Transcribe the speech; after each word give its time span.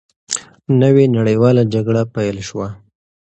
نوې 0.81 1.05
نړیواله 1.17 1.63
جګړه 1.73 2.03
پیل 2.15 2.37
شوه. 2.47 2.67